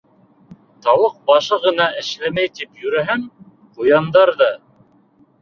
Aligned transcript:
—Тауыҡ 0.85 1.19
башы 1.29 1.59
ғына 1.65 1.87
эшләмәй 1.99 2.51
тип 2.61 2.81
йөрөһәм, 2.85 3.27
ҡуяндар 3.77 4.35
ҙа... 4.43 4.51